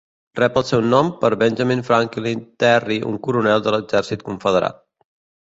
[0.37, 4.83] Rep el seu nom per Benjamin Franklin Terry, un coronel de l'exèrcit confederat.